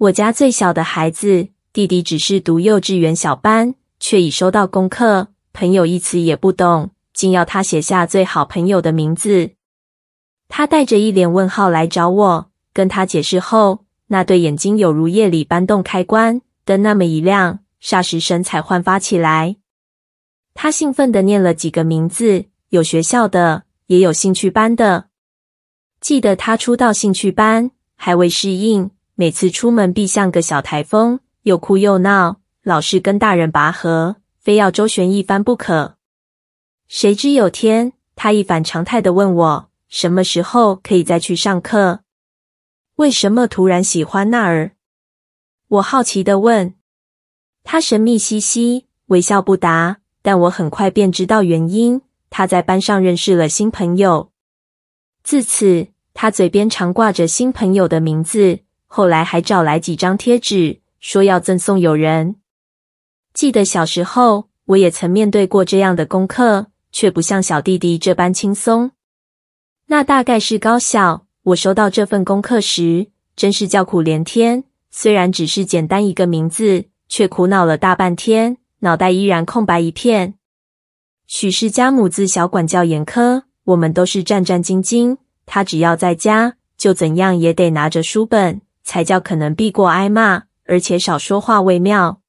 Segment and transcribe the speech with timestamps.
[0.00, 9.50] 我家最小的孩子弟弟只是读幼稚园小班，却已收到功课，朋友一词也不懂，竟要他写下最好朋友的名字。
[10.48, 19.56] 他带着一脸问号来找我，跟他解释后，那对眼睛有如夜里搬动开关，灯那么一亮，霎时神采焕发起来。
[20.54, 25.08] 他兴奋地念了几个名字，有学校的，也有兴趣班的。
[26.00, 28.90] 记得他初到兴趣班，还未适应。
[29.20, 35.98] 每次出门必像个小台风，又哭又闹，老是跟大人拔河，非要周旋一番不可。
[36.88, 42.00] 谁知有天，他一反常态的问我，什么时候可以再去上课？
[42.94, 44.70] 为什么突然喜欢那儿？
[45.68, 46.74] 我好奇的问。
[47.62, 49.98] 他神秘兮兮，微笑不答。
[50.22, 52.00] 但我很快便知道原因，
[52.30, 54.32] 他在班上认识了新朋友。
[55.22, 58.60] 自此，他嘴边常挂着新朋友的名字。
[58.92, 62.34] 后来还找来几张贴纸，说要赠送友人。
[63.32, 68.90] 记得小时候，我也曾面对过这样的功课，却不像小弟弟这般轻松。
[69.86, 73.06] 那大概是高小，我收到这份功课时，
[73.36, 74.64] 真是叫苦连天。
[74.90, 80.34] 虽然只是简单一个名字，却苦恼了大半天，脑袋依然空白一片。
[81.28, 85.18] 许是家母自小管教严苛，我们都是战战兢兢。
[85.46, 88.60] 他只要在家，就怎样也得拿着书本。
[88.90, 92.20] 才叫可能避过挨骂，而且少说话为妙。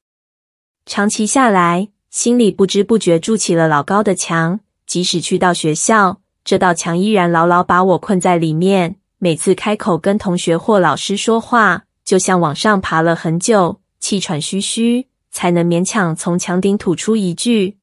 [0.86, 4.60] 长期下来，心里不知不觉筑起了老高的墙。
[4.86, 8.98] 即使去到学校，这道墙依然牢牢把我困在里面。
[9.18, 17.80] 每次开口跟同学或老师说话，就像往上爬了很久，气喘吁吁，才能勉强从墙顶吐出一句。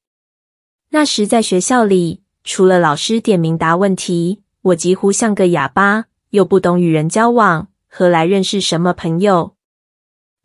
[0.90, 7.66] 那时在学校里，除了老师点名答问题，我几乎像个哑巴，又不懂与人交往。
[7.88, 9.56] 何来认识什么朋友？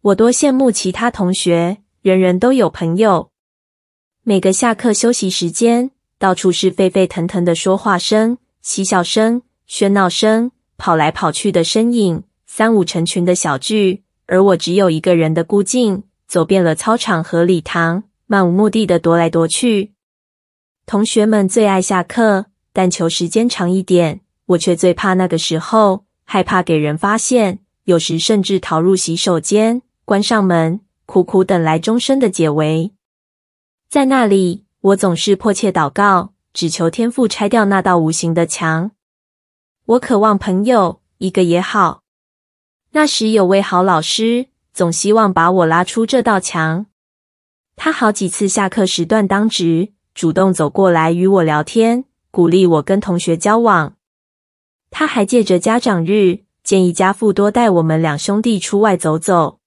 [0.02, 3.32] 我多羡慕其他同学，人人都有朋友。
[4.24, 14.04] 每个下课休息时间，到处是沸沸腾腾的说话声、嬉笑声、喧闹声，跑来跑去的身影，三五成群的小聚。
[14.26, 19.92] 而我只有一个人的孤静，走遍了操场和礼堂，漫无目的的踱来踱去。
[20.86, 24.22] 同学们最爱下课，但求时间长一点。
[24.46, 26.03] 我却最怕那个时候。
[26.26, 32.92] 害怕给人发现，有时甚至逃入洗手间，关上门，苦苦等来钟声的解围。
[33.90, 38.92] 在那里，我总是迫切祷告，只求天父拆掉那道无形的墙。
[39.86, 42.02] 我渴望朋友，一个也好。
[42.92, 46.86] 那时有位好老师，总希望把我拉出这道墙。
[47.76, 53.96] 他好几次下课时段当值，主动走过来与我聊天，鼓励我跟同学交往。
[54.96, 59.58] 他还借着家长日，建议家父多带我们两兄弟出外走走。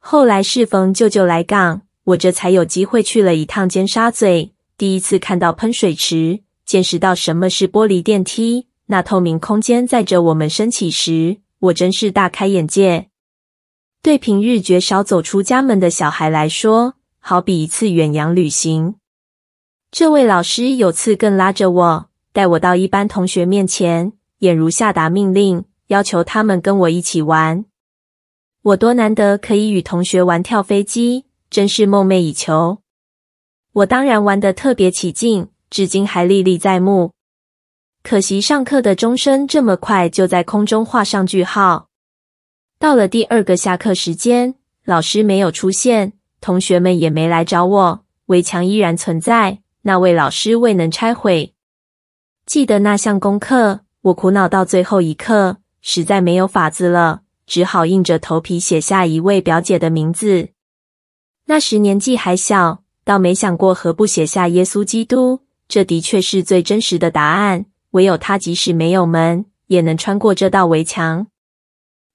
[0.00, 13.06] 后来适逢舅舅来港，我这才有机会去了一趟尖沙咀，第一次看到喷水池，见识到什么是玻璃电梯，那透明空间载着我们升起时，我真是大开眼界。
[14.02, 18.96] 对平日绝少走出家门的小孩来说，好比一次远洋旅行。
[19.92, 24.14] 这位老师有次更拉着我，带我到一班同学面前。
[24.42, 27.64] 俨如下达命令，要求他们跟我一起玩。
[28.62, 32.78] 我多难得可以与同学玩跳飞机，真是梦寐以求。
[33.72, 37.12] 我当然玩得特别起劲，至今还历历在目。
[38.02, 41.86] 可惜上课的钟声这么快就在空中画上句号。
[42.80, 51.54] 到了第二个下课时间，老师没有出现，同学们也没来找我，围墙依然存在，那位老师未能拆毁。
[52.44, 53.82] 记得那项功课。
[54.02, 60.48] 我苦恼到最后一刻，实在没有法子了，只好硬着头皮写下一位表姐的名字。
[61.44, 65.42] 那时年纪还小，倒没想过何不写下耶稣基督。
[65.68, 67.66] 这的确是最真实的答案。
[67.92, 71.28] 唯有他，即使没有门，也能穿过这道围墙。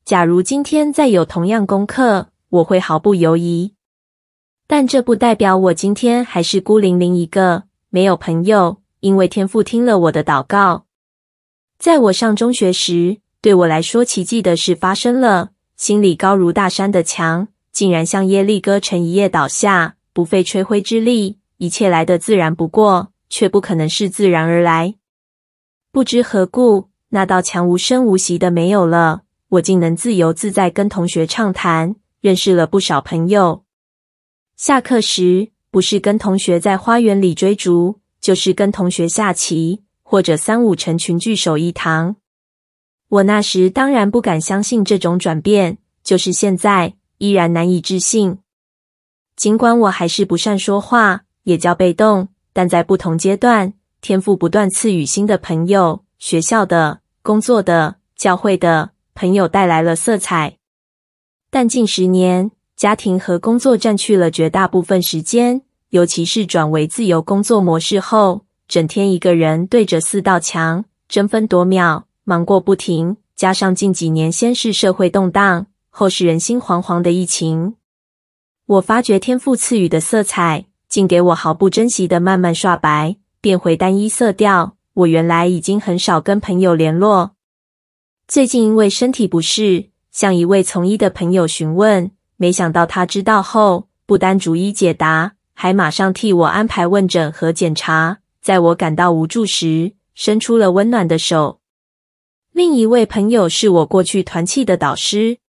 [0.04, 3.72] 假如今天再有同样功课，我会毫不犹豫。
[4.68, 8.82] 但这不代表我今天还是孤零零一个，没有朋友。
[9.00, 10.87] 因为天父听了我的祷告。
[11.80, 15.52] 在我上中学时，对我来说奇迹的事发生了。
[15.76, 21.38] 心里高如大山的墙，竟然像耶利哥城一夜倒下，不费吹灰之力。
[21.58, 24.96] 一切来得自然不过，却不可能是自然而来。
[25.92, 33.64] 不知何故，那道墙无声无息的没有了，我竟能自由自在跟同学畅谈，认识了不少朋友。
[34.56, 39.84] 下课时，不是跟同学在花园里追逐，就是跟同学下棋。
[40.10, 42.16] 或者三五成群聚首一堂，
[43.10, 48.38] 我那时当然不敢相信这种转变，就是现在，依然难以置信。
[49.36, 60.58] 尽管我还是不善说话，也较被动，但在不同阶段，天赋不断赐予新的朋友、学校的、工作的、教会的朋友带来了色彩。
[61.50, 73.18] 但近十年，家庭和工作占据了绝大部分时间，尤其是转为自由工作模式后，整天一个人对着四道墙，争分夺秒，忙过不停。
[73.36, 77.76] 加上近几年先是社会动荡，后是人心惶惶的疫情，
[78.66, 84.76] 我发觉天赋赐予的色彩，竟给我毫不珍惜的慢慢刷白，变回单一色调。
[84.96, 87.36] 我原来已经很少跟朋友联络，
[88.28, 89.90] 最近因为身体不适。
[90.12, 98.18] 向一位从医的朋友询问，没想到他知道后，不单逐一解答，还马上替我安排问诊和检查。
[98.48, 101.60] 在我感到无助时，伸出了温暖的手。
[102.54, 105.40] 另一位朋友是我过去团契的导师，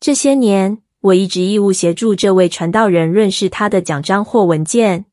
[0.00, 5.04] 这些年我一直义务协助这位传道人润饰他的奖章或文件。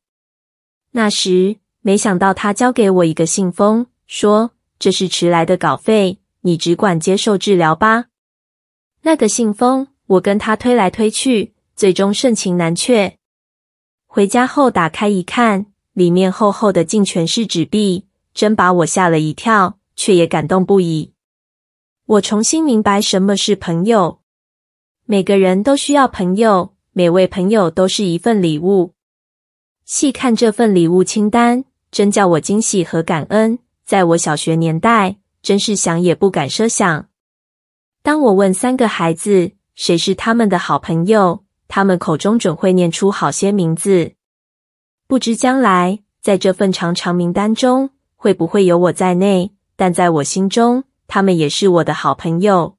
[0.90, 4.50] 那时，没想到他交给我一个信封，说
[4.80, 8.06] ：“这是迟来的稿费，你只管接受治疗吧。”
[9.02, 13.16] 那个信封，我跟他推来推去，最终盛情难却。
[14.08, 15.66] 回家后打开一看，
[15.96, 18.04] 里面厚厚的竟全是纸币，
[18.34, 21.14] 真把我吓了一跳，却也感动不已。
[22.04, 24.20] 我重新明白什么是朋友。
[25.06, 28.92] 每个人都需要朋友，每位朋友都是一份礼物。
[29.86, 33.58] 细看这份礼物清单，真叫我惊喜和感恩。
[33.86, 37.08] 在我小学年代，真是想也不敢设想。
[38.02, 44.12] 当我问三个孩子谁是他们的好朋友，他们口中准会念出好些名字。
[45.08, 52.75] 不知将来在这份长长名单中会不会有我在内，但在我心中，他们也是我的好朋友。